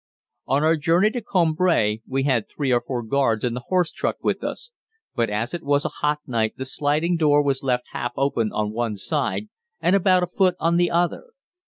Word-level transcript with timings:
On 0.47 0.63
our 0.63 0.77
journey 0.77 1.11
to 1.11 1.21
Cambrai 1.21 2.01
we 2.07 2.23
had 2.23 2.49
three 2.49 2.71
or 2.73 2.81
four 2.81 3.03
guards 3.03 3.43
in 3.43 3.53
the 3.53 3.59
horse 3.67 3.91
truck 3.91 4.15
with 4.23 4.43
us, 4.43 4.71
but 5.13 5.29
as 5.29 5.53
it 5.53 5.61
was 5.61 5.85
a 5.85 5.89
hot 6.01 6.17
night 6.25 6.57
the 6.57 6.65
sliding 6.65 7.17
door 7.17 7.43
was 7.43 7.61
left 7.61 7.89
half 7.91 8.13
open 8.17 8.51
on 8.51 8.71
one 8.71 8.95
side, 8.97 9.49
and 9.79 9.95
about 9.95 10.23
a 10.23 10.27
foot 10.35 10.55
on 10.59 10.77
the 10.77 10.89
other. 10.89 11.25